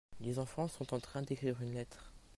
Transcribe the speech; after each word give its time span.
les 0.19 0.39
enfants 0.39 0.67
sont 0.67 0.95
en 0.95 0.99
train 0.99 1.21
d'écrire 1.21 1.61
une 1.61 1.75
lettre. 1.75 2.11